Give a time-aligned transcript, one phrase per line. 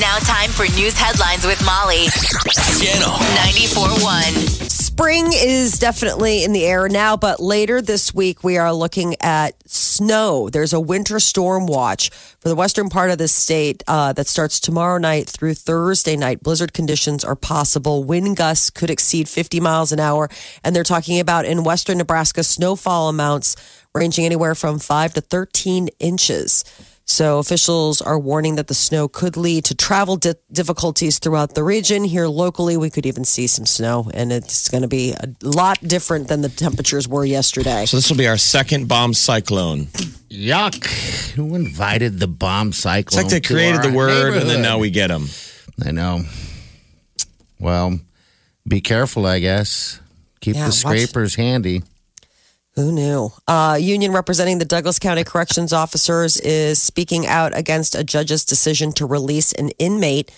[0.00, 2.06] It's now time for news headlines with Molly.
[2.78, 4.70] Channel 94.1.
[4.70, 9.56] Spring is definitely in the air now, but later this week we are looking at
[9.68, 10.50] snow.
[10.50, 14.60] There's a winter storm watch for the western part of the state uh, that starts
[14.60, 16.44] tomorrow night through Thursday night.
[16.44, 18.04] Blizzard conditions are possible.
[18.04, 20.28] Wind gusts could exceed 50 miles an hour,
[20.62, 23.56] and they're talking about in western Nebraska snowfall amounts
[23.92, 26.64] ranging anywhere from 5 to 13 inches.
[27.10, 31.64] So officials are warning that the snow could lead to travel di- difficulties throughout the
[31.64, 32.04] region.
[32.04, 35.80] Here locally, we could even see some snow, and it's going to be a lot
[35.80, 37.86] different than the temperatures were yesterday.
[37.86, 39.86] So this will be our second bomb cyclone.
[40.30, 40.84] Yuck.
[41.34, 43.24] Who invited the bomb cyclone?
[43.24, 45.28] It's like they created the word and then now we get them.
[45.84, 46.20] I know.
[47.58, 47.98] Well,
[48.68, 49.98] be careful, I guess.
[50.40, 51.82] Keep Yeah, the watch- scrapers handy.
[52.78, 53.32] Who knew?
[53.48, 58.92] Uh, union representing the Douglas County Corrections officers is speaking out against a judge's decision
[58.92, 60.30] to release an inmate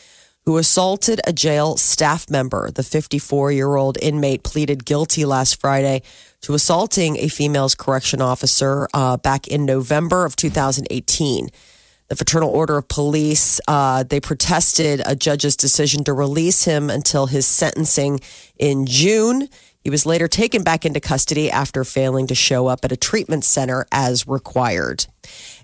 [0.46, 2.70] who assaulted a jail staff member.
[2.70, 6.00] The 54 year old inmate pleaded guilty last Friday
[6.40, 11.50] to assaulting a female's correction officer uh, back in November of 2018.
[12.08, 17.26] The Fraternal Order of Police, uh, they protested a judge's decision to release him until
[17.26, 18.18] his sentencing
[18.58, 19.48] in June.
[19.82, 23.44] He was later taken back into custody after failing to show up at a treatment
[23.44, 25.06] center as required.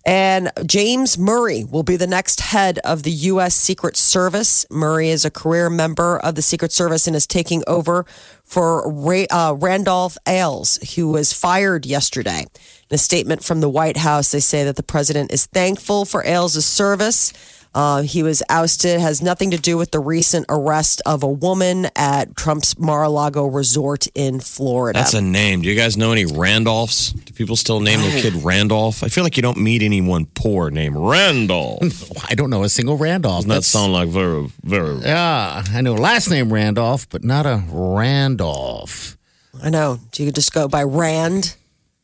[0.06, 3.54] And James Murray will be the next head of the U.S.
[3.54, 4.64] Secret Service.
[4.70, 8.06] Murray is a career member of the Secret Service and is taking over
[8.44, 12.46] for Ray, uh, Randolph Alles, who was fired yesterday.
[12.88, 16.24] In a statement from the White House, they say that the president is thankful for
[16.24, 17.32] Alles' service.
[17.74, 21.88] Uh, he was ousted, has nothing to do with the recent arrest of a woman
[21.94, 24.98] at Trump's Mar-a-Lago resort in Florida.
[24.98, 25.60] That's a name.
[25.60, 27.12] Do you guys know any Randolphs?
[27.24, 29.02] Do people still name their kid Randolph?
[29.04, 32.10] I feel like you don't meet anyone poor named Randolph.
[32.30, 33.42] I don't know a single Randolph.
[33.44, 35.00] that That's- sound like very, very.
[35.00, 39.16] Yeah, I know a last name Randolph, but not a Randolph.
[39.62, 39.98] I know.
[40.12, 41.56] Do you just go by Rand?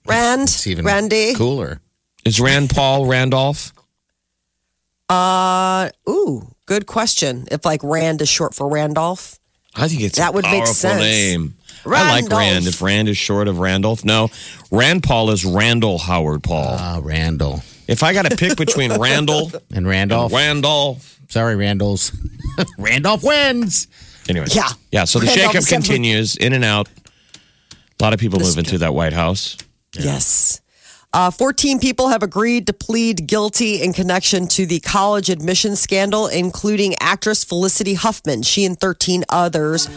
[0.06, 0.42] Rand?
[0.42, 1.34] It's even Randy?
[1.34, 1.80] cooler.
[2.24, 3.72] Is Rand Paul Randolph?
[5.12, 7.46] Uh, ooh, good question.
[7.50, 9.38] If like Rand is short for Randolph.
[9.74, 11.00] I think it's That a would make sense.
[11.00, 11.56] name.
[11.84, 12.66] I like Rand.
[12.66, 14.28] If Rand is short of Randolph, no.
[14.70, 16.76] Rand Paul is Randall Howard Paul.
[16.78, 17.62] Ah, Randall.
[17.88, 20.32] if I got to pick between Randall And Randolph.
[20.32, 21.18] Randolph.
[21.28, 22.12] Sorry, Randall's.
[22.78, 23.88] Randolph wins.
[24.28, 24.46] Anyway.
[24.50, 24.68] Yeah.
[24.92, 25.04] Yeah.
[25.04, 26.88] So the Randolph shakeup continues in and out.
[28.00, 29.56] A lot of people Listen move into that White House.
[29.98, 30.60] Yes.
[31.14, 36.26] Uh, 14 people have agreed to plead guilty in connection to the college admission scandal,
[36.26, 38.42] including actress Felicity Huffman.
[38.42, 39.90] She and 13 others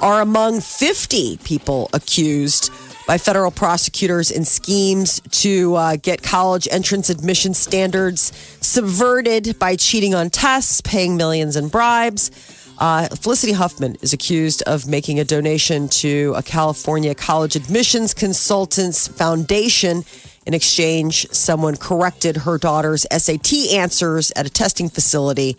[0.00, 2.70] are among 50 people accused
[3.06, 10.14] by federal prosecutors in schemes to uh, get college entrance admission standards subverted by cheating
[10.14, 12.30] on tests, paying millions in bribes.
[12.78, 19.06] Uh, Felicity Huffman is accused of making a donation to a California college admissions consultants
[19.06, 20.04] foundation.
[20.46, 25.56] In exchange, someone corrected her daughter's SAT answers at a testing facility.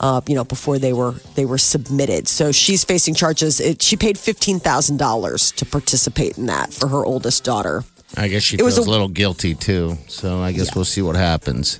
[0.00, 3.60] Uh, you know, before they were they were submitted, so she's facing charges.
[3.60, 7.84] It, she paid fifteen thousand dollars to participate in that for her oldest daughter.
[8.16, 9.96] I guess she It was feels a- a, little guilty too.
[10.08, 11.78] So I guess we'll see what happens.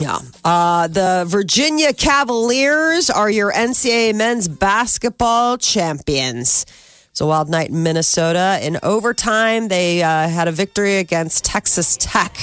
[0.00, 0.18] Yeah.
[0.44, 6.66] Uh, the Virginia Cavaliers are your NCAA men's basketball champions.
[7.14, 8.58] It's a wild night in Minnesota.
[8.60, 12.36] In overtime, they uh, had a victory against Texas Tech.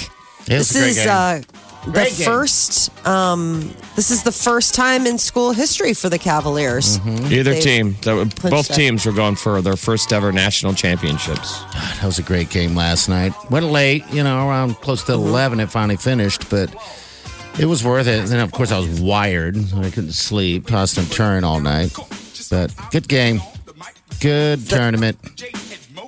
[0.44, 1.42] It this is uh,
[1.84, 2.26] the Great game.
[2.26, 3.06] first.
[3.06, 7.06] Um, this is the first time in school history for the Cavaliers.
[7.06, 8.74] Either They team, that- both that.
[8.76, 11.64] teams were going for their first ever national championships.
[11.74, 13.34] That was a great game last night.
[13.52, 16.74] Went late, you know, around close to 11 it finally finished, but
[17.60, 18.20] it was worth it.
[18.22, 19.58] And then, of course, I was wired.
[19.76, 21.92] I couldn't sleep, tossed and turned all night.
[22.50, 23.42] But good game.
[24.22, 25.18] Good tournament.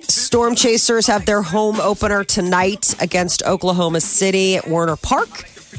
[0.02, 5.30] Storm Chasers have their home opener tonight against Oklahoma City at Werner Park.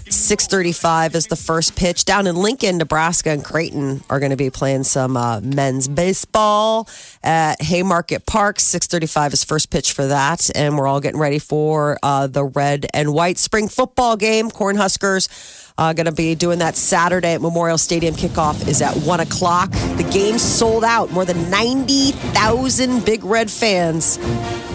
[0.09, 2.05] 6:35 is the first pitch.
[2.05, 6.89] Down in Lincoln, Nebraska and Creighton are going to be playing some uh, men's baseball
[7.23, 8.59] at Haymarket Park.
[8.59, 12.87] 6:35 is first pitch for that, and we're all getting ready for uh, the red
[12.93, 14.51] and white spring football game.
[14.51, 18.15] Cornhuskers Uh, going to be doing that Saturday at Memorial Stadium.
[18.15, 19.73] Kickoff is at 1 o'clock.
[19.73, 21.11] The game's sold out.
[21.11, 24.19] More than 90,000 Big Red fans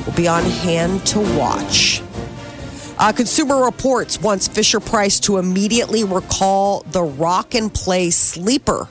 [0.06, 2.01] will be on hand to watch.
[2.98, 8.90] Uh, Consumer Reports wants Fisher Price to immediately recall the rock and play sleeper.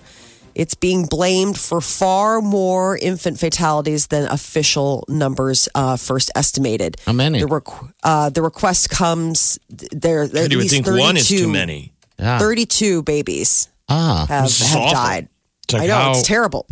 [0.54, 6.96] It's being blamed for far more infant fatalities than official numbers uh, first estimated.
[7.04, 7.40] How many?
[7.40, 9.58] The, requ- uh, the request comes.
[9.68, 11.92] There, there You would think one is too many.
[12.18, 12.38] Yeah.
[12.38, 14.26] 32 babies Ah.
[14.28, 15.28] have, have died.
[15.64, 16.66] It's like I know how- it's terrible.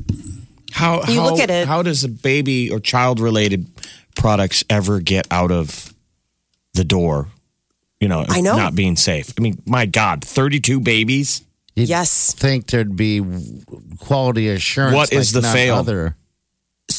[0.72, 3.66] How You how, look at it- how does a baby or child related
[4.14, 5.94] products ever get out of
[6.75, 7.28] the door?
[8.00, 8.56] You know, I know.
[8.56, 9.32] not being safe.
[9.38, 11.40] I mean, my God, thirty-two babies.
[11.75, 12.34] You'd Yes.
[12.34, 13.22] think there'd be
[13.99, 14.94] quality assurance.
[14.94, 15.76] What is like the fail?
[15.76, 16.16] Other.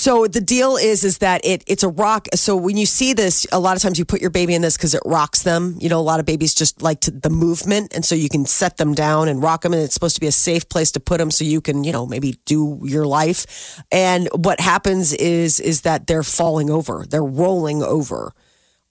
[0.08, 2.30] So the deal is is that it it's a rock.
[2.34, 4.78] So when you see this, a lot of times you put your baby in this
[4.78, 5.76] because it rocks them.
[5.82, 8.46] You know, a lot of babies just like to, the movement, and so you can
[8.46, 11.02] set them down and rock them, and it's supposed to be a safe place to
[11.02, 13.84] put them, so you can you know maybe do your life.
[13.92, 18.32] And what happens is is that they're falling over, they're rolling over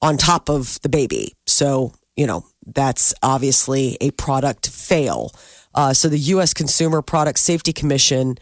[0.03, 1.33] on top of the baby.
[1.47, 5.33] So you know that's obviously a product fail.
[5.75, 6.53] Uh, so the U.S.
[6.53, 8.37] Consumer Product Safety Commission.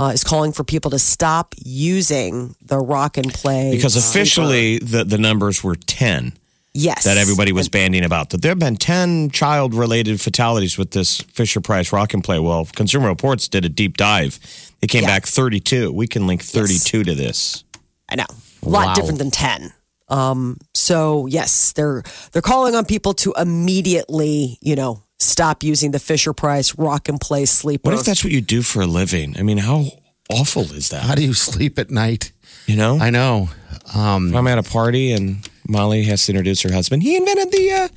[0.00, 5.02] Uh, is calling for people to stop using the rock and play Because officially, the,
[5.04, 6.34] the numbers were 10
[6.72, 8.30] yes, that everybody was banding about.
[8.30, 12.38] That there have been 10 child related fatalities with this Fisher Price Rock and Play.
[12.38, 14.38] Well, Consumer Reports did a deep dive.
[14.80, 15.08] They came Yeah.
[15.08, 15.90] back 32.
[15.90, 17.64] We can link 32 to this.
[18.08, 18.26] I know
[18.64, 18.94] a lot Wow.
[18.94, 19.72] different than ten.
[20.08, 22.02] Um, so yes, they're
[22.32, 27.20] they're calling on people to immediately, you know, stop using the Fisher Price rock and
[27.20, 27.90] play sleeper.
[27.90, 29.36] What if that's what you do for a living?
[29.38, 29.86] I mean, how
[30.30, 31.02] awful is that?
[31.02, 32.32] How do you sleep at night?
[32.66, 32.98] You know?
[32.98, 33.50] I know.
[33.94, 37.70] Um, I'm at a party and Molly has to introduce her husband, he invented the
[37.70, 37.88] uh,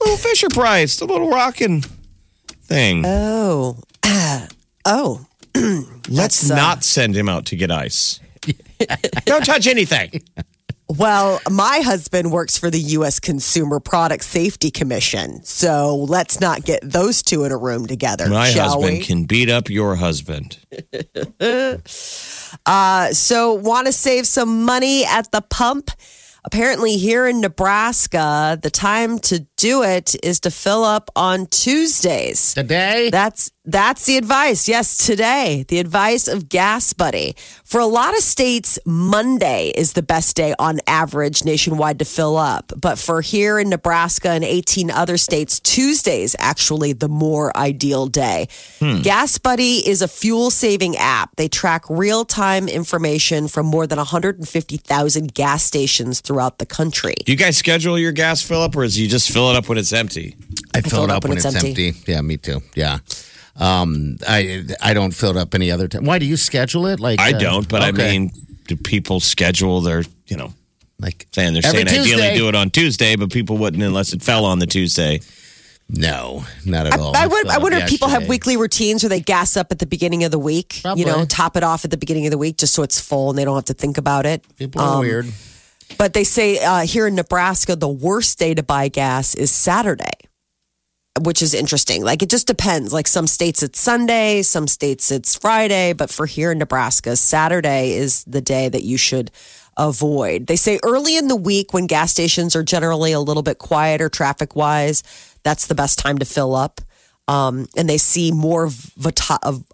[0.00, 1.82] little Fisher Price, the little rocking
[2.62, 3.04] thing.
[3.04, 3.78] Oh,
[4.84, 5.26] oh,
[6.08, 8.20] Let's uh, not send him out to get ice.
[9.24, 10.22] Don't touch anything.
[10.98, 13.20] Well, my husband works for the U.S.
[13.20, 18.50] Consumer Product Safety Commission, so let's not get those two in a room together, My
[18.50, 19.04] shall husband we?
[19.04, 20.58] can beat up your husband.
[22.66, 25.90] Uh, so, want to save some money at the pump?
[26.44, 32.52] Apparently, here in Nebraska, the time to do it is to fill up on Tuesdays.
[32.52, 33.08] today?
[33.10, 34.68] That's that's the advice.
[34.68, 37.36] Yes, today, the advice of Gas Buddy.
[37.64, 42.36] For a lot of states, Monday is the best day on average nationwide to fill
[42.36, 42.72] up.
[42.76, 48.06] But for here in Nebraska and 18 other states, Tuesday is actually the more ideal
[48.08, 48.48] day.
[48.80, 49.00] Hmm.
[49.02, 51.36] Gas Buddy is a fuel saving app.
[51.36, 57.14] They track real time information from more than 150,000 gas stations throughout the country.
[57.24, 59.68] Do you guys schedule your gas fill up or is you just fill it up
[59.68, 60.34] when it's empty?
[60.74, 61.92] I fill it up when it's empty.
[62.06, 62.60] Yeah, me too.
[62.74, 62.98] Yeah.
[63.56, 66.04] Um, I I don't fill it up any other time.
[66.04, 67.00] Why do you schedule it?
[67.00, 68.30] Like I uh, don't, but I mean,
[68.66, 70.54] do people schedule their, you know,
[70.98, 74.22] like saying they're every saying ideally do it on Tuesday, but people wouldn't unless it
[74.22, 75.20] fell on the Tuesday.
[75.94, 77.14] No, not at all.
[77.14, 79.84] I, would, I wonder if people have weekly routines where they gas up at the
[79.84, 80.80] beginning of the week.
[80.96, 83.28] You know, top it off at the beginning of the week just so it's full
[83.28, 84.42] and they don't have to think about it.
[84.56, 85.26] People are Um, weird.
[85.98, 90.12] But they say uh, here in Nebraska, the worst day to buy gas is Saturday,
[91.20, 92.04] which is interesting.
[92.04, 92.92] Like it just depends.
[92.92, 95.92] Like some states it's Sunday, some states it's Friday.
[95.92, 99.30] But for here in Nebraska, Saturday is the day that you should
[99.76, 100.46] avoid.
[100.46, 104.08] They say early in the week when gas stations are generally a little bit quieter
[104.08, 105.02] traffic wise,
[105.42, 106.80] that's the best time to fill up.
[107.28, 108.68] Um, and they see more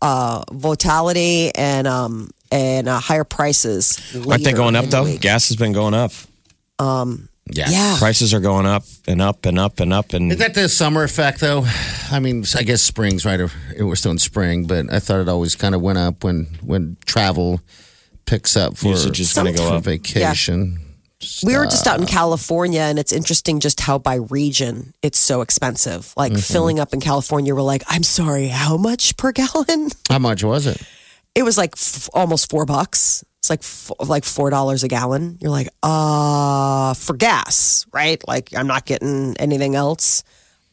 [0.03, 3.99] uh, vitality and um, and uh, higher prices.
[4.29, 5.05] Aren't they going up the though?
[5.05, 5.21] week.
[5.21, 6.13] Gas has been going up.
[7.51, 7.71] Yeah.
[7.71, 7.97] yeah.
[7.99, 10.13] Prices are going up and up and up and up.
[10.13, 11.65] And Is that the summer effect, though?
[12.11, 13.41] I mean, I guess spring's right.
[13.41, 16.47] or- We're still in spring, but I thought it always kind of went up when
[16.63, 17.61] when travel
[18.27, 19.85] picks up for, Usage is gonna go for up.
[19.85, 20.81] vacation.
[21.43, 25.41] We were just out in California, and it's interesting just how by region it's so
[25.41, 26.13] expensive.
[26.17, 26.41] Like mm-hmm.
[26.41, 29.91] filling up in California, we're like, I'm sorry, how much per gallon?
[30.09, 30.81] How much was it?
[31.35, 33.25] It was like f- almost four bucks.
[33.41, 35.39] It's like like four dollars a gallon.
[35.41, 38.23] You're like, uh, for gas, right?
[38.27, 40.25] Like I'm not getting anything else.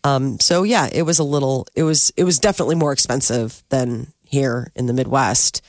[0.03, 1.67] Um, so yeah, it was a little.
[1.75, 5.62] It was it was definitely more expensive than here in the Midwest.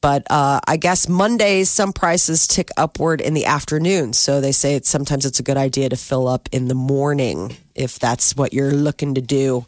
[0.00, 4.14] But uh, I guess Mondays some prices tick upward in the afternoon.
[4.14, 7.56] So they say it's sometimes it's a good idea to fill up in the morning
[7.74, 9.66] if that's what you're looking to do.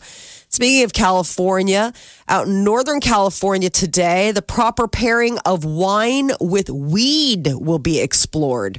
[0.52, 1.94] Speaking of California,
[2.28, 8.78] out in Northern California today, the proper pairing of wine with weed will be explored.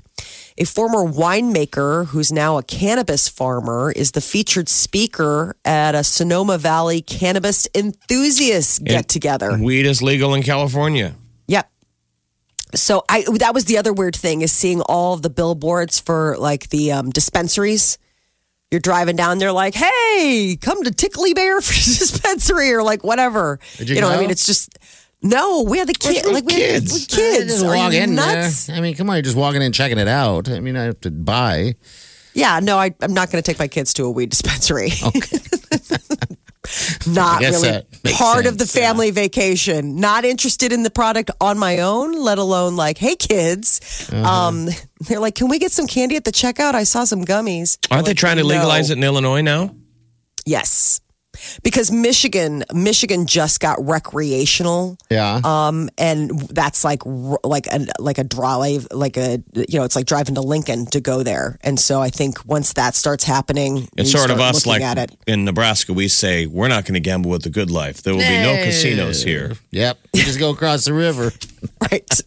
[0.55, 6.59] A former winemaker who's now a cannabis farmer is the featured speaker at a Sonoma
[6.59, 9.57] Valley cannabis enthusiast get together.
[9.57, 11.15] Weed is legal in California.
[11.47, 11.71] Yep.
[12.75, 16.69] So I that was the other weird thing is seeing all the billboards for like
[16.69, 17.97] the um, dispensaries.
[18.73, 23.59] You're driving down there like, hey, come to Tickly Bear for dispensary or like whatever.
[23.77, 24.79] Did you know, I mean, it's just
[25.21, 25.61] no.
[25.61, 27.05] We had the kids, with like we had kids?
[27.05, 27.61] kids.
[27.61, 28.65] Just walk in nuts?
[28.65, 28.75] there.
[28.75, 30.49] I mean, come on, you're just walking in, checking it out.
[30.49, 31.75] I mean, I have to buy.
[32.33, 34.89] Yeah, no, I, I'm not going to take my kids to a weed dispensary.
[37.07, 38.87] not really part of the sense, yeah.
[38.89, 39.95] family vacation.
[39.97, 44.09] Not interested in the product on my own, let alone like, hey kids.
[44.11, 44.23] Uh-huh.
[44.23, 44.69] Um,
[45.01, 46.73] they're like, can we get some candy at the checkout?
[46.73, 47.77] I saw some gummies.
[47.91, 49.75] Aren't they trying to legalize it in Illinois now?
[50.45, 51.01] Yes.
[51.63, 55.41] Because Michigan, Michigan just got recreational, Yeah.
[55.43, 57.01] um, and that's like
[57.43, 61.01] like a like a drive, like a you know, it's like driving to Lincoln to
[61.01, 61.57] go there.
[61.61, 65.11] And so I think once that starts happening, It's sort of us like at it.
[65.27, 68.03] in Nebraska, we say we're not going to gamble with the good life.
[68.03, 69.53] There will be no casinos here.
[69.71, 69.97] Yep.
[70.13, 71.31] You just go across the river.
[71.91, 72.21] right?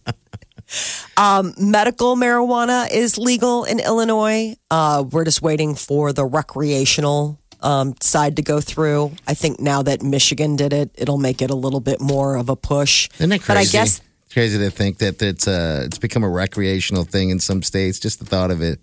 [1.17, 4.57] um, medical marijuana is legal in Illinois.
[4.71, 9.13] Uh, we're just waiting for the recreational um, side to go through.
[9.27, 12.49] I think now that Michigan did it, it'll make it a little bit more of
[12.49, 13.09] a push.
[13.19, 13.47] Isn't it crazy?
[13.49, 14.01] But I guess
[14.33, 17.99] crazy to think that it's uh it's become a recreational thing in some states.
[17.99, 18.81] Just the thought of it,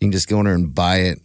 [0.00, 1.20] you can just go in there and buy it.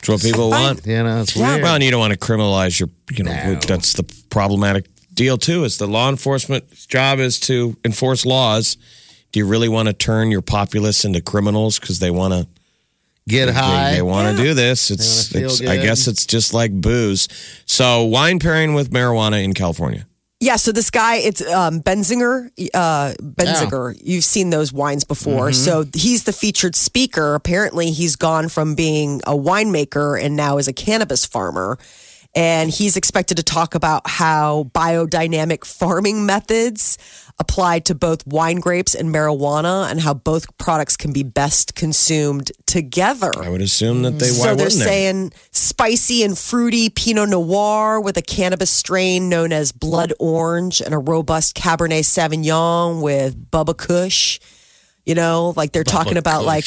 [0.00, 0.86] It's what people want.
[0.86, 1.50] You know, it's Yeah.
[1.52, 1.62] weird.
[1.62, 3.54] Well, and you don't want to criminalize your, you know, No.
[3.66, 5.64] that's the problematic deal too.
[5.64, 8.76] Is the law enforcement's job is to enforce laws.
[9.32, 12.46] Do you really want to turn your populace into criminals because they want to
[13.28, 13.90] Get high.
[13.90, 14.90] They, they want to do this.
[14.90, 17.28] It's, it's I guess it's just like booze.
[17.66, 20.06] So wine pairing with marijuana in California.
[20.40, 22.48] Yeah, so this guy, it's um, Benziger.
[22.72, 25.52] Uh, Benziger, you've seen those wines before.
[25.52, 27.34] So he's the featured speaker.
[27.34, 31.76] Apparently, he's gone from being a winemaker and now is a cannabis farmer.
[32.36, 36.98] And he's expected to talk about how biodynamic farming methods
[37.40, 42.50] apply to both wine grapes and marijuana and how both products can be best consumed
[42.66, 43.32] together.
[43.36, 44.26] I would assume that they.
[44.26, 50.12] So they're saying spicy and fruity Pinot Noir with a cannabis strain known as Blood
[50.18, 54.40] Orange and a robust Cabernet Sauvignon with Bubba Kush.
[55.08, 56.66] You know, like they're talking about like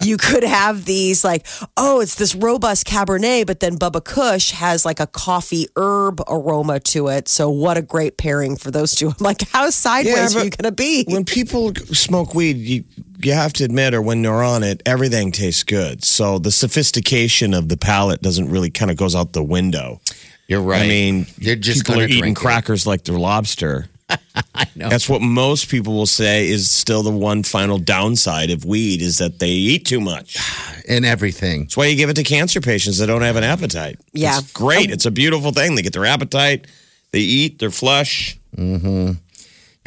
[0.04, 4.84] you could have these like, oh, it's this robust Cabernet, but then Bubba Kush has
[4.84, 7.28] like a coffee herb aroma to it.
[7.28, 9.08] So what a great pairing for those two.
[9.10, 11.04] I'm like, how sideways Yeah, are you gonna be?
[11.06, 12.82] when people smoke weed, you
[13.22, 16.02] you have to admit, or when they're on it, everything tastes good.
[16.04, 20.00] So the sophistication of the palate doesn't really kind of goes out the window.
[20.48, 20.82] You're right.
[20.82, 22.40] I mean, you're just people are eating drink it.
[22.40, 23.86] crackers like they're lobster.
[24.54, 24.88] I know.
[24.88, 29.18] That's what most people will say is still the one final downside of weed is
[29.18, 30.36] that they eat too much.
[30.88, 31.62] and everything.
[31.62, 34.00] That's why you give it to cancer patients that don't have an appetite.
[34.12, 34.38] Yeah.
[34.38, 34.88] It's great.
[34.88, 35.74] Um, it's a beautiful thing.
[35.74, 36.66] They get their appetite,
[37.12, 38.38] they eat, they're flush.
[38.56, 39.12] Mm-hmm.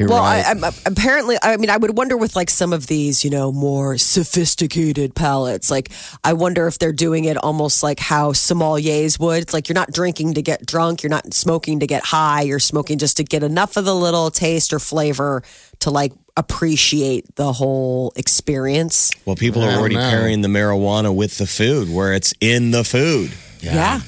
[0.00, 0.42] You're Well, right.
[0.46, 1.36] I, I'm apparently.
[1.42, 5.70] I mean, I would wonder with like some of these, you know, more sophisticated palates.
[5.70, 5.90] Like,
[6.24, 9.42] I wonder if they're doing it almost like how sommeliers would.
[9.42, 12.40] It's like you're not drinking to get drunk, you're not smoking to get high.
[12.40, 15.42] You're smoking just to get enough of the little taste or flavor
[15.80, 19.10] to like appreciate the whole experience.
[19.26, 20.08] Well, people are already know.
[20.08, 23.32] pairing the marijuana with the food where it's in the food.
[23.60, 24.00] Yeah.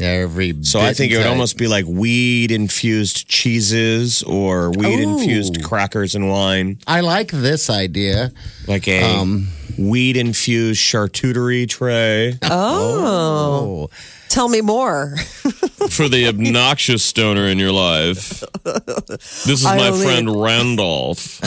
[0.00, 5.00] Every So I think it would and almost be like weed infused cheeses or weed
[5.00, 8.32] infused crackers and wine, I like this idea.
[8.66, 12.38] like a Um, weed infused charcuterie tray.
[12.42, 13.90] Oh,
[14.28, 15.16] Tell me more.
[15.90, 21.40] For the obnoxious stoner in your life, this is I my only- friend Randolph.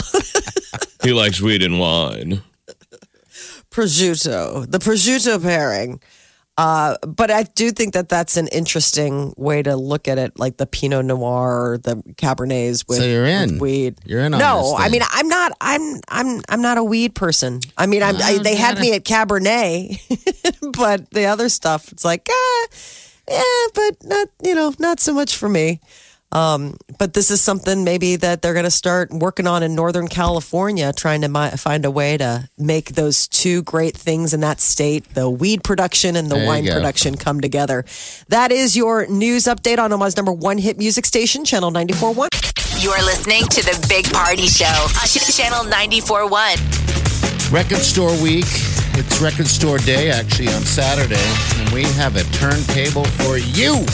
[1.04, 2.42] he likes weed and wine.
[3.70, 6.00] prosciutto, the prosciutto pairing.
[6.62, 10.58] Uh, but I do think that that's an interesting way to look at it, like
[10.58, 13.58] the Pinot Noir, or the Cabernets with, So you're in.
[13.58, 13.98] weed.
[14.04, 15.50] You're in on no, I mean I'm not.
[15.60, 17.62] I'm I'm I'm not a weed person.
[17.76, 19.98] I mean, I'm, I, they had me at Cabernet,
[20.76, 22.66] but the other stuff, it's like, ah,
[23.28, 23.42] yeah,
[23.74, 25.80] but not you know, not so much for me.
[26.32, 30.08] Um, but this is something maybe that they're going to start working on in Northern
[30.08, 34.58] California, trying to mi- find a way to make those two great things in that
[34.60, 37.84] state the weed production and the There wine production come together.
[38.28, 42.28] That is your news update on Omaha's number one hit music station, Channel 94.1.
[42.82, 47.52] You're listening to the Big Party Show on Ch- Channel 94.1.
[47.52, 48.46] Record Store Week.
[48.94, 51.20] It's Record Store Day actually on Saturday,
[51.60, 53.84] and we have a turntable for you.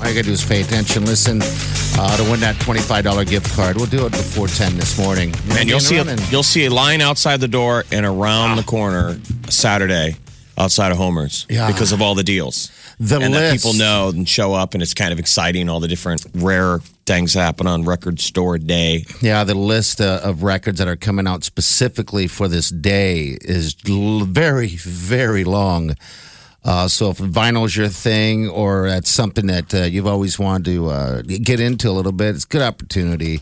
[0.00, 1.40] All you gotta do is pay attention, listen.
[1.42, 3.76] uh, to win that $25 gift card.
[3.76, 5.34] We'll do it before 10 this morning.
[5.50, 9.18] And you'll see a, you'll see a line outside the door and around the corner
[9.50, 10.16] Saturday
[10.56, 11.66] outside of Homer's Yeah.
[11.70, 12.70] because of all the deals.
[12.98, 13.64] The and that list.
[13.64, 15.68] people know and show up, and it's kind of exciting.
[15.68, 19.04] All the different rare things happen on Record Store Day.
[19.22, 23.74] Yeah, the list uh, of records that are coming out specifically for this day is
[23.88, 25.96] l- very, very long.
[26.62, 30.66] Uh, so if vinyl is your thing or that's something that uh, you've always wanted
[30.66, 33.40] to uh, get into a little bit, it's a good opportunity.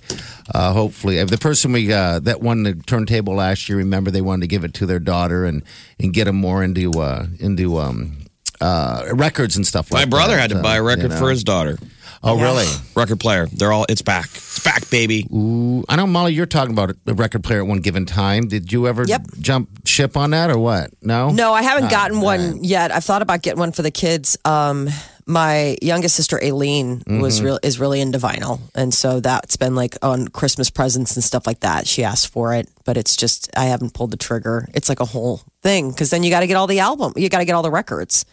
[0.54, 4.20] Uh, hopefully, if the person we uh, that won the turntable last year, remember they
[4.20, 5.62] wanted to give it to their daughter and
[5.98, 8.18] and get them more into uh, into um,
[8.60, 10.10] uh, records and stuff like that.
[10.10, 10.40] My like brother that.
[10.42, 11.18] had to Uh, buy a record you know.
[11.18, 11.76] for his daughter.
[12.22, 12.66] Oh, really?
[12.96, 13.46] Record player.
[13.46, 13.86] They're all.
[13.88, 14.26] It's back.
[14.34, 15.26] It's back, baby.
[15.32, 18.48] Ooh, I know, Molly, you're talking about a record player at one given time.
[18.48, 19.26] Did you ever Yep.
[19.40, 20.90] jump ship on that or what?
[21.00, 21.30] No?
[21.30, 22.64] No, I haven't Oh, gotten one man.
[22.64, 22.90] yet.
[22.92, 24.36] I've thought about getting one for the kids.
[24.44, 24.88] Um,
[25.26, 27.20] my youngest sister Aileen Mm-hmm.
[27.20, 31.22] was real is really into vinyl, and so that's been like on Christmas presents and
[31.22, 31.86] stuff like that.
[31.86, 34.66] She asked for it, but it's just I haven't pulled the trigger.
[34.74, 37.28] It's like a whole thing because then you got to get all the album, you
[37.28, 38.24] got to get all the records.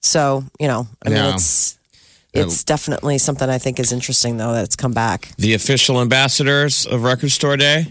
[0.00, 1.34] So you know, I mean, Yeah.
[1.34, 1.78] it's
[2.34, 5.30] it's definitely something I think is interesting though that's come back.
[5.38, 7.86] The official ambassadors of Record Store Day,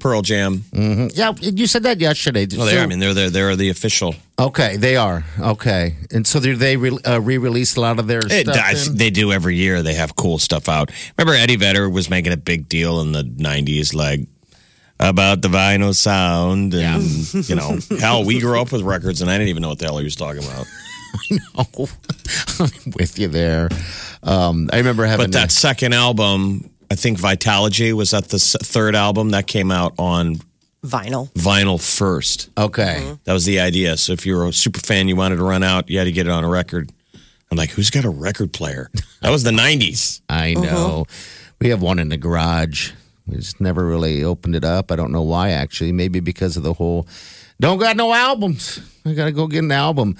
[0.00, 0.64] Pearl Jam.
[0.72, 2.46] Yeah, you said that yesterday.
[2.56, 2.82] Well, they are.
[2.82, 4.14] I mean, they're the, they're the official.
[4.38, 5.24] okay, they are.
[5.40, 5.96] Okay.
[6.10, 8.48] And so they re uh, re-release a lot of their It?
[8.48, 9.82] I- they do every year.
[9.82, 10.90] They have cool stuff out.
[11.18, 14.20] Remember, Eddie Vedder was making a big deal in the '90s, like
[15.00, 17.02] about the vinyl sound, and
[17.48, 19.86] you know, hell, we grew up with records, and I didn't even know what the
[19.86, 20.66] hell he was talking about.
[21.56, 21.88] Oh,
[22.60, 23.68] I'm with you there.
[24.22, 28.56] Um, I remember having But that second album, I think Vitalogy was that the s-
[28.62, 30.36] third album that came out on
[30.84, 31.32] Vinyl.
[31.32, 32.50] vinyl first.
[32.58, 33.16] Okay.
[33.24, 33.96] That was the idea.
[33.96, 36.12] So if you were a super fan, you wanted to run out, you had to
[36.12, 36.90] get it on a record.
[37.50, 38.90] I'm like, who's got a record player?
[39.22, 40.20] That was the '90s.
[40.28, 41.06] I know.
[41.60, 42.92] We have one in the garage.
[43.26, 44.90] We just never really opened it up.
[44.92, 45.92] I don't know why, actually.
[45.92, 47.06] Maybe because of the whole
[47.60, 48.80] don't got no albums.
[49.06, 50.16] I got to go get an album.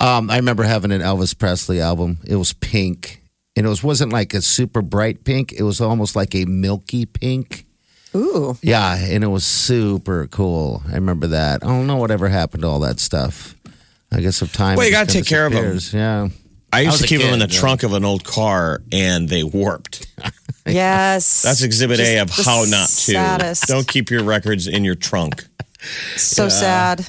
[0.00, 2.18] Um, I remember having an Elvis Presley album.
[2.26, 3.22] It was pink.
[3.56, 5.52] And it was, wasn't like a super bright pink.
[5.52, 7.66] It was almost like a milky pink.
[8.14, 10.82] Ooh, Yeah, and it was super cool.
[10.88, 11.62] I remember that.
[11.62, 13.54] I don't know whatever happened to all that stuff.
[14.12, 14.76] I guess of time.
[14.76, 15.92] Well, you gotta just take care of disappears.
[15.92, 16.28] Yeah.
[16.72, 17.60] I used was to a keep them in the yeah.
[17.60, 20.06] trunk of an old car, and they warped.
[20.66, 21.42] yes.
[21.42, 23.12] That's Exhibit A of how not to.
[23.12, 23.66] saddest.
[23.66, 25.46] Don't keep your records in your trunk.
[26.16, 27.08] so sad.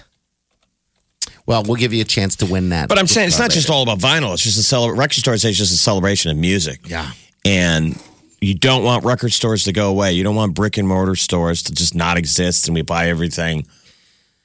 [1.47, 2.89] Well, we'll give you a chance to win that.
[2.89, 4.33] But I'm saying it's not just all about vinyl.
[4.33, 6.81] It's just a cele- record store it's just a celebration of music.
[6.87, 7.09] Yeah.
[7.45, 7.99] And
[8.41, 10.11] you don't want record stores to go away.
[10.13, 13.65] You don't want brick and mortar stores to just not exist and we buy everything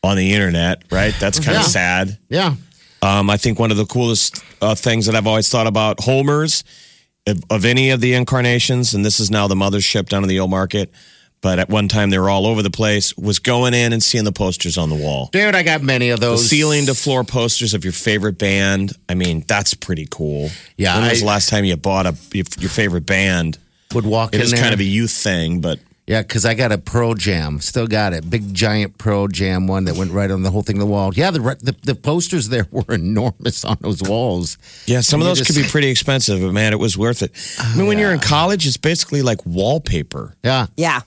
[0.04, 1.14] on the internet, right?
[1.20, 1.68] That's kind of Yeah.
[1.68, 2.18] sad.
[2.28, 2.54] Yeah.
[3.02, 6.62] Um, I think one of the coolest uh, things that I've always thought about Homer's
[7.26, 10.38] of, of any of the incarnations, and this is now the mothership down in the
[10.38, 10.92] old market,
[11.42, 14.24] but at one time they were all over the place, was going in and seeing
[14.24, 15.28] the posters on the wall.
[15.32, 16.48] Dude, I got many of The those.
[16.48, 18.92] ceiling to floor posters of your favorite band.
[19.08, 20.48] I mean, that's pretty cool.
[20.78, 23.58] Yeah, When was the last time you bought a your, your favorite band?
[23.94, 24.60] would walk It in is there.
[24.62, 27.60] kind of a youth thing, but yeah, because I got a Pearl Jam.
[27.60, 28.28] Still got it.
[28.28, 31.12] Big giant Pearl Jam one that went right on the whole thing, the wall.
[31.14, 34.58] Yeah, the, the the posters there were enormous on those walls.
[34.86, 36.40] yeah, some of those just- could be pretty expensive.
[36.40, 37.32] But man, it was worth it.
[37.60, 40.34] I mean, when you're in college, it's basically like wallpaper.
[40.44, 40.66] Yeah.
[40.76, 41.00] Yeah.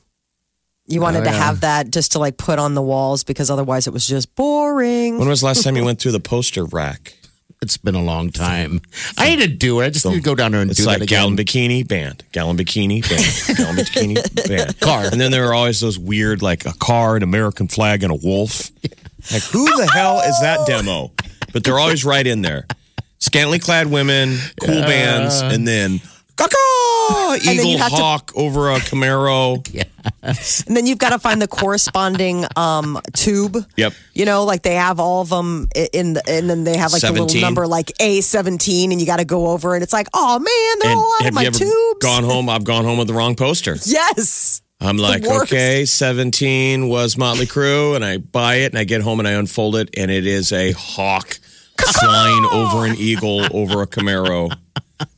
[0.88, 3.88] You wanted Oh, to have that just to like put on the walls because otherwise
[3.88, 5.18] it was just boring.
[5.18, 7.18] When was the last time you went through the poster rack?
[7.62, 8.82] It's been a long time.
[9.18, 9.86] I need to do it.
[9.86, 10.78] I just need to go down there and do it.
[10.78, 15.06] It's like that gallon bikini band, gallon bikini band, gallon bikini band, car.
[15.06, 18.16] And then there were always those weird, like a car, an American flag, and a
[18.16, 18.70] wolf.
[19.32, 21.12] Like who the hell is that demo?
[21.52, 22.68] But they're always right in there.
[23.18, 26.00] Scantily clad women, cool bands, and then
[26.38, 26.46] caw
[27.44, 29.66] then eagle you have to- hawk over a Camaro.
[30.68, 33.58] And then you've got to find the corresponding um, tube.
[33.76, 33.94] Yep.
[34.14, 37.02] You know, like they have all of them in the, and then they have like
[37.02, 37.26] the 17.
[37.28, 40.80] little number like A17 and you got to go over and it's like, oh man,
[40.80, 42.00] they're And all out have of my you ever tubes.
[42.02, 42.50] gone home?
[42.50, 43.78] I've gone home with the wrong poster.
[43.86, 44.62] Yes.
[44.80, 49.20] I'm like, okay, 17 was Motley Crue, and I buy it, and I get home
[49.20, 51.40] and I unfold it, and it is a hawk
[51.80, 54.56] flying over an eagle over a Camaro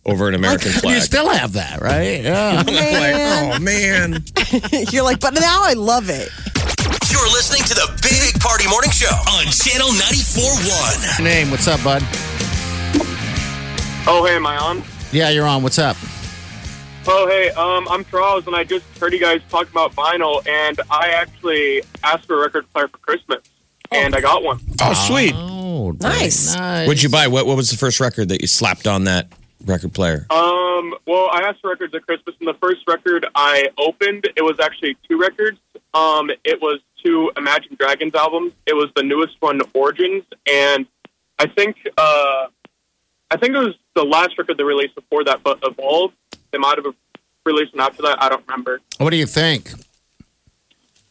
[0.06, 0.96] over an American You flag.
[0.96, 2.22] You still have that, right?
[2.24, 2.64] Yeah.
[2.66, 3.54] Man.
[3.56, 4.24] oh man!
[4.92, 6.30] You're like, but now I love it.
[7.12, 11.24] You're listening to the Big Party Morning Show on Channel 94.1.
[11.24, 12.02] Name, what's up, bud?
[14.10, 14.84] Oh, hey, am I on?
[15.12, 15.64] Yeah, you're on.
[15.64, 15.98] What's up?
[17.10, 20.80] Oh, hey, um, I'm Charles, and I just heard you guys talk about vinyl, and
[20.92, 23.42] I actually asked for a record player for Christmas,
[23.92, 24.60] and I got one.
[24.82, 25.34] Oh, sweet.
[25.36, 26.56] Oh, Nice.
[26.56, 26.88] nice.
[26.88, 27.28] What'd you buy?
[27.28, 29.28] What What was the first record that you slapped on that
[29.66, 30.26] record player?
[30.30, 34.42] Um, well, I asked for records at Christmas, and the first record I opened, it
[34.42, 35.60] was actually two records.
[35.94, 38.54] Um, it was two Imagine Dragons albums.
[38.66, 40.86] It was the newest one, Origins, and
[41.40, 42.48] I think uh,
[43.32, 46.14] I think it was the last record they released before that, but Evolve.
[46.52, 46.94] They might have
[47.46, 48.22] released one after that.
[48.22, 48.80] I don't remember.
[48.98, 49.72] What do you think?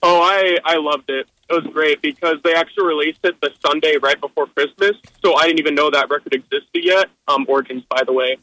[0.03, 1.29] Oh, I I loved it.
[1.49, 4.97] It was great because they actually released it the Sunday right before Christmas.
[5.25, 7.09] So I didn't even know that record existed yet.
[7.29, 8.37] Um, Origins, by the way.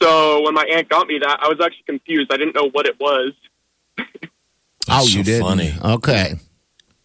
[0.00, 2.32] So when my aunt got me that, I was actually confused.
[2.32, 3.32] I didn't know what it was.
[4.90, 5.42] Oh, so you did.
[5.42, 5.74] funny.
[5.84, 6.36] Okay.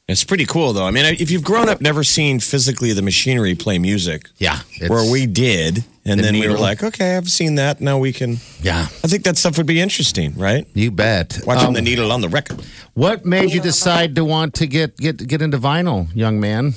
[0.07, 0.85] It's pretty cool, though.
[0.85, 4.59] I mean, if you've grown up never seen physically the machinery play music, Yeah.
[4.87, 7.79] where we did, and The then we were like, okay, I've seen that.
[7.81, 8.37] Now we can.
[8.61, 8.81] Yeah.
[9.03, 10.67] I think that stuff would be interesting, right?
[10.73, 11.39] You bet.
[11.45, 12.61] Watching Um, the needle on the record.
[12.93, 16.73] What made you decide to want to get get get into vinyl, young man?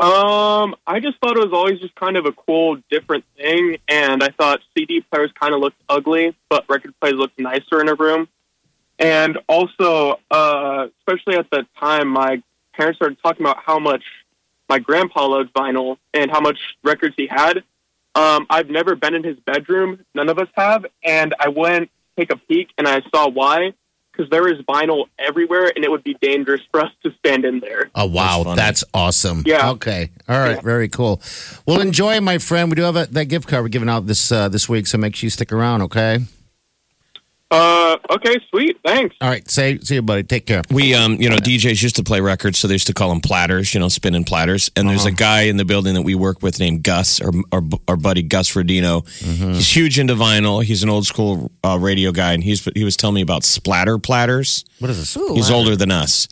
[0.00, 4.22] Um, I just thought it was always just kind of a cool, different thing, and
[4.22, 7.94] I thought CD players kind of looked ugly, but record players looked nicer in a
[7.94, 8.26] room.
[8.98, 14.02] And also, uh, especially at the time, my parents started talking about how much
[14.68, 17.62] my grandpa loved vinyl and how much records he had.
[18.14, 20.86] Um, I've never been in his bedroom; none of us have.
[21.04, 23.72] And I went to take a peek, and I saw why.
[24.12, 27.60] Because there is vinyl everywhere, and it would be dangerous for us to stand in
[27.60, 27.90] there.
[27.94, 28.56] Oh wow, funny.
[28.56, 29.42] that's, awesome.
[29.46, 29.70] Yeah.
[29.70, 30.10] Okay.
[30.28, 30.62] All right.
[30.62, 31.22] Very cool.
[31.64, 32.68] Well, enjoy, my friend.
[32.68, 34.98] We do have a, that gift card we're giving out this uh, this week, so
[34.98, 35.80] make sure you stick around.
[35.80, 36.18] Okay.
[37.52, 39.14] Uh, okay, sweet, thanks.
[39.20, 39.48] All right.
[39.50, 40.22] Say see you, buddy.
[40.22, 40.62] Take care.
[40.70, 43.20] We, um, you know, DJs used to play records, so they used to call them
[43.20, 44.70] platters, you know, spinning platters.
[44.74, 47.60] And there's a guy in the building that we work with named Gus, or our,
[47.88, 49.06] our buddy Gus Rodino.
[49.54, 50.64] He's huge into vinyl.
[50.64, 53.98] He's an old school uh, radio guy, and he's he was telling me about splatter
[53.98, 54.64] platters.
[54.78, 55.14] What is this?
[55.34, 56.28] He's older than us,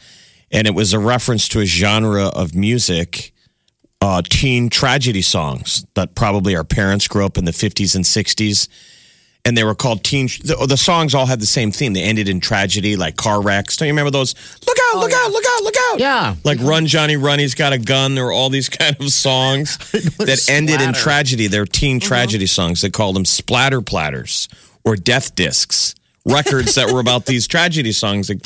[0.51, 3.35] and it was a reference to a genre of music,
[4.01, 8.71] uh, teen tragedy songs that probably our parents grew up in the fifties and sixties,
[9.45, 10.27] and they were called teen.
[10.27, 11.93] The, the songs all had the same theme.
[11.93, 13.77] They ended in tragedy, like car wrecks.
[13.77, 14.35] Don't you remember those?
[14.67, 14.99] Look out!
[14.99, 15.33] look oh, out!
[15.33, 15.63] Look out!
[15.63, 16.01] Look out!
[16.01, 16.35] Yeah.
[16.45, 17.39] like Run Johnny Run.
[17.39, 18.15] He's got a gun.
[18.15, 19.79] There were all these kind of songs
[20.19, 21.47] that ended in tragedy.
[21.47, 22.07] They're teen mm-hmm.
[22.07, 22.81] tragedy songs.
[22.81, 24.49] They called them splatter platters
[24.85, 25.95] or death discs.
[26.27, 28.29] Records that were about these tragedy songs.
[28.29, 28.43] Like,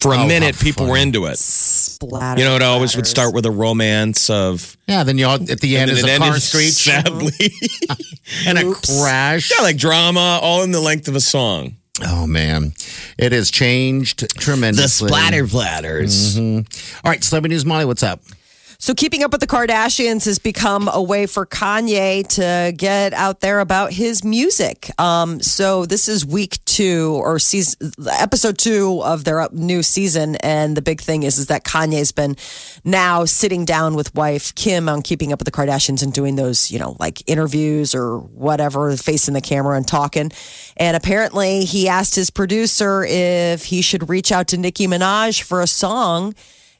[0.00, 1.38] for a Oh, minute, how people were into it.
[1.38, 4.76] Splatter You know, it always would start with a romance of.
[4.86, 5.04] Yeah.
[5.04, 7.30] Then you all at the end is a car screech sadly.
[8.46, 9.52] and a crash.
[9.56, 11.74] yeah, like drama, all in the length of a song.
[12.04, 12.74] Oh man,
[13.18, 15.08] it has changed tremendously.
[15.08, 16.38] The splatter platters.
[16.38, 17.04] Mm-hmm.
[17.04, 17.84] All right, celebrity news, Molly.
[17.86, 18.20] What's up?
[18.80, 23.40] So, keeping up with the Kardashians has become a way for Kanye to get out
[23.40, 24.88] there about his music.
[25.00, 30.76] Um, so, this is week two or season, episode two of their new season, and
[30.76, 32.36] the big thing is is that Kanye's been
[32.84, 36.70] now sitting down with wife Kim on Keeping Up with the Kardashians and doing those,
[36.70, 40.30] you know, like interviews or whatever, facing the camera and talking.
[40.76, 45.62] And apparently, he asked his producer if he should reach out to Nicki Minaj for
[45.62, 46.36] a song.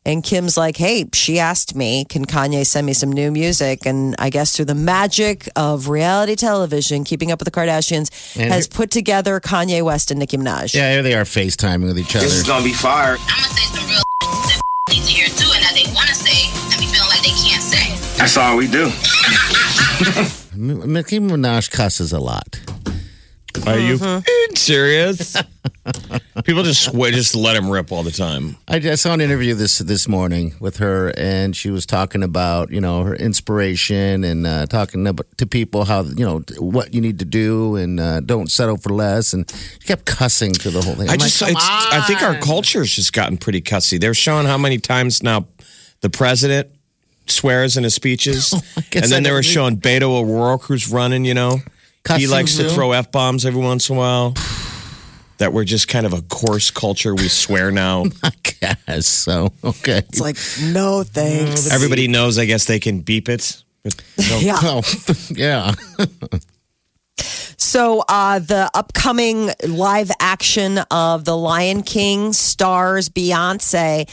[0.06, 3.84] And Kim's like, hey, she asked me, can Kanye send me some new music?
[3.84, 8.50] And I guess through the magic of reality television, Keeping Up with the Kardashians And
[8.50, 10.72] has here- put together Kanye West and Nicki Minaj.
[10.74, 12.24] Yeah, here they are FaceTiming with each other.
[12.24, 13.16] It's gonna be fire.
[13.20, 16.14] I'm gonna say some real that need to hear too, and that they want to
[16.14, 17.92] say, and be feeling like they can't say.
[18.16, 18.86] That's all we do.
[20.56, 22.60] Nicki Minaj cusses a lot.
[23.66, 24.20] Are you Mm-hmm.
[24.68, 25.34] Serious?
[26.44, 28.56] People just swear, just let him rip all the time.
[28.68, 32.70] I, I saw an interview this this morning with her, and she was talking about
[32.70, 37.00] you know her inspiration and uh, talking about, to people how you know what you
[37.00, 39.32] need to do and uh, don't settle for less.
[39.32, 39.50] And
[39.80, 41.08] she kept cussing through the whole thing.
[41.08, 43.96] I I'm like, just, "Come it's, I think our on." culture's just gotten pretty cussy.
[43.96, 45.46] They're showing how many times now
[46.02, 46.68] the president
[47.26, 51.24] swears in his speeches, I and then I they were showing Beto O'Rourke who's running.
[51.24, 51.58] You know,
[52.16, 54.34] he likes to throw f bombs every once in a while.
[55.38, 57.14] That we're just kind of a coarse culture.
[57.14, 58.06] We swear now.
[58.24, 59.52] I guess so.
[59.62, 59.98] Okay.
[59.98, 60.36] It's like,
[60.72, 61.70] no thanks.
[61.70, 62.38] Everybody knows.
[62.38, 63.62] I guess they can beep it.
[63.84, 64.02] But
[64.40, 64.58] Yeah.
[64.60, 64.82] Oh,
[65.30, 65.74] yeah.
[67.56, 74.08] So, uh, the upcoming live action of The Lion King stars Beyonce.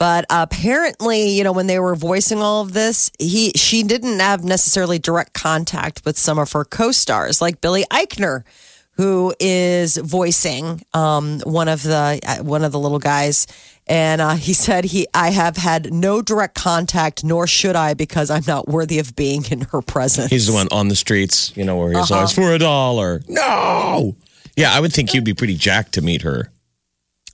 [0.00, 4.42] But apparently, you know, when they were voicing all of this, he she didn't have
[4.42, 8.44] necessarily direct contact with some of her co-stars, like Billy Eichner,
[8.92, 13.46] who is voicing um, one of the uh, one of the little guys.
[13.86, 18.30] And uh, he said he I have had no direct contact, nor should I, because
[18.30, 20.30] I'm not worthy of being in her presence.
[20.30, 22.14] He's the one on the streets, you know, where he's Uh-huh.
[22.14, 23.20] always for a dollar.
[23.28, 24.16] No.
[24.56, 26.50] Yeah, I would think you'd be pretty jacked to meet her.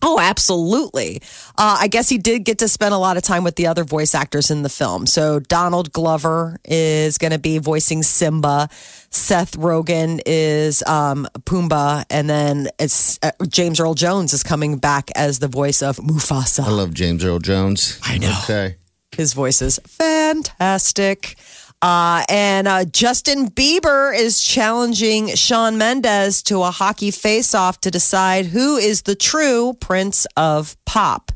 [0.03, 1.23] Oh, absolutely.
[1.57, 3.85] Uh, I guess he did get to spend a lot of time with the other
[3.85, 5.07] voice actors in the film.
[5.07, 8.69] So Donald Glover is going to be voicing Simba.
[9.11, 15.11] Seth Rogen is um, Pumbaa, and then it's uh, James Earl Jones is coming back
[15.17, 16.65] as the voice of Mufasa.
[16.65, 17.99] I love James Earl Jones.
[18.03, 18.39] I know.
[18.45, 18.77] Okay.
[19.13, 21.37] His voice is fantastic.
[21.83, 28.47] Uh, and uh, Justin Bieber is challenging Shawn Mendes to a hockey face-off to decide
[28.47, 31.33] who is the true Prince of Pop.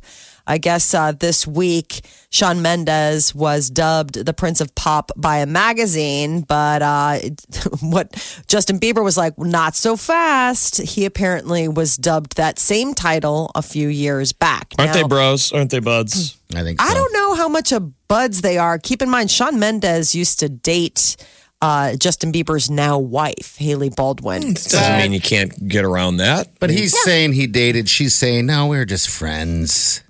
[0.46, 2.00] I guess uh, this week,
[2.30, 7.18] Shawn Mendes was dubbed the Prince of Pop by a magazine, but uh,
[7.80, 8.12] what
[8.48, 10.80] Justin Bieber was like, not so fast.
[10.80, 14.72] He apparently was dubbed that same title a few years back.
[14.78, 15.52] Aren't they bros?
[15.52, 16.38] Aren't they buds?
[16.54, 16.86] I think so.
[16.86, 18.78] I don't know how much of buds they are.
[18.78, 21.16] Keep in mind, Shawn Mendes used to date
[21.62, 24.54] uh, Justin Bieber's now wife, Hailey Baldwin.
[24.54, 26.58] Doesn't mean you can't get around that.
[26.58, 27.88] But he's saying he dated.
[27.88, 30.02] She's saying, no, we're just friends.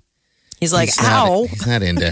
[0.61, 1.43] He's like, He's not- ow.
[1.49, 2.11] he's not into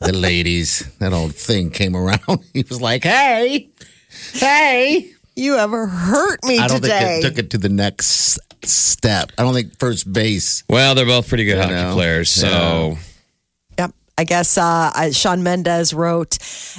[0.00, 0.88] the ladies.
[1.00, 2.20] That old thing came around.
[2.54, 3.68] He was like, hey,
[4.32, 5.10] hey.
[5.36, 7.20] You ever hurt me I don't today?
[7.20, 9.32] think it took it to the next step.
[9.36, 10.62] I don't think first base.
[10.68, 11.92] Well, they're both pretty good hockey know.
[11.94, 12.30] players.
[12.30, 12.46] So
[12.90, 12.98] Yep.
[14.16, 16.38] I guess uh, I- Shawn Mendes wrote,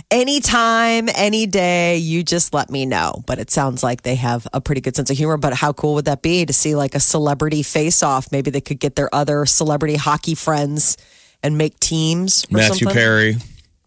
[0.10, 3.24] anytime, any day, you just let me know.
[3.28, 5.38] But it sounds like they have a pretty good sense of humor.
[5.38, 8.32] But how cool would that be to see like a celebrity face off?
[8.32, 10.98] Maybe they could get their other celebrity hockey friends
[11.44, 12.46] and make teams.
[12.46, 12.94] or Matthew something.
[12.96, 13.36] Perry,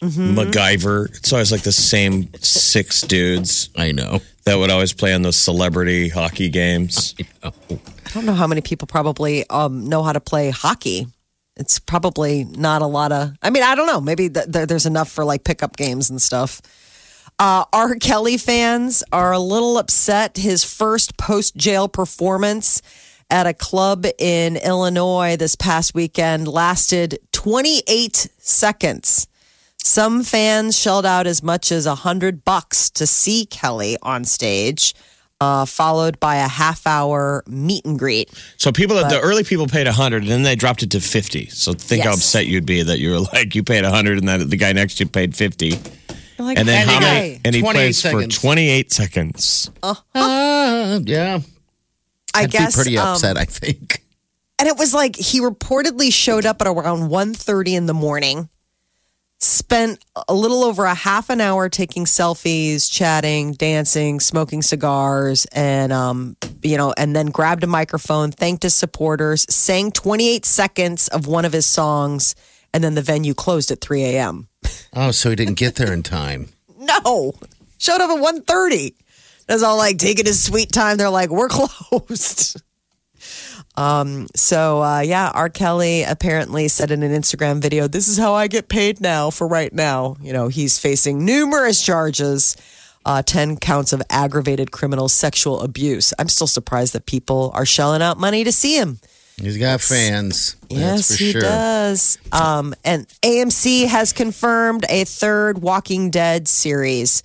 [0.02, 1.08] MacGyver.
[1.16, 4.20] It's always like the same six dudes I know.
[4.44, 7.14] that would always play on those celebrity hockey games.
[7.42, 7.50] I
[8.14, 11.06] don't know how many people probably um, know how to play hockey.
[11.58, 13.32] It's probably not a lot of.
[13.42, 14.00] I mean, I don't know.
[14.00, 16.62] Maybe th- there, there's enough for like pickup games and stuff.
[17.38, 17.94] Uh, R.
[17.96, 20.36] Kelly fans are a little upset.
[20.36, 22.82] His first post jail performance
[23.30, 29.28] at a club in Illinois this past weekend lasted 28 seconds.
[29.76, 34.94] Some fans shelled out as much as a hundred bucks to see Kelly on stage,
[35.40, 38.30] uh, followed by a half hour meet and greet.
[38.56, 41.00] So people, at the early people paid a hundred, and then they dropped it to
[41.00, 41.46] fifty.
[41.46, 44.28] So think how upset you'd be that you were like you paid a hundred, and
[44.28, 45.72] then the guy next to you paid fifty,
[46.38, 47.30] like, and then And how he many?
[47.34, 48.38] got And he 28 plays for seconds.
[48.40, 49.70] twenty eight seconds.
[49.82, 51.40] Uh, yeah.
[52.34, 54.02] I I'd guess be pretty um, upset, I think.
[54.58, 58.48] and it was like he reportedly showed up at around 1.30 in the morning
[59.40, 65.92] spent a little over a half an hour taking selfies chatting dancing smoking cigars and
[65.92, 71.26] um you know and then grabbed a microphone thanked his supporters sang 28 seconds of
[71.28, 72.34] one of his songs
[72.74, 74.48] and then the venue closed at 3 a.m
[74.92, 76.48] Oh, so he didn't get there in time.
[76.78, 77.32] no.
[77.78, 78.94] Showed up at 1.30
[79.46, 80.98] that's all like taking his sweet time.
[80.98, 82.60] They're like we're closed
[83.78, 88.34] um so uh yeah r kelly apparently said in an instagram video this is how
[88.34, 92.56] i get paid now for right now you know he's facing numerous charges
[93.06, 98.02] uh 10 counts of aggravated criminal sexual abuse i'm still surprised that people are shelling
[98.02, 98.98] out money to see him
[99.40, 100.56] He's got fans.
[100.68, 101.40] Yes, he sure.
[101.40, 102.18] does.
[102.32, 107.22] Um, and AMC has confirmed a third Walking Dead series.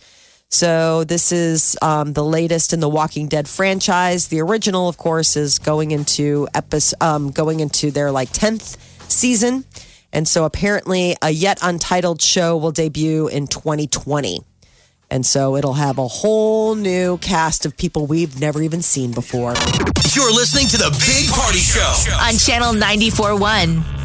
[0.54, 4.28] So this is um, the latest in the Walking Dead franchise.
[4.28, 8.78] The original, of course, is going into episode, um, going into their like tenth
[9.12, 9.66] season,
[10.14, 14.42] and so apparently a yet untitled show will debut in 2020.
[15.10, 19.56] And so it'll have a whole new cast of people we've never even seen before.
[20.14, 22.14] You're listening to the Big Party Show.
[22.22, 24.03] on Channel 94.1.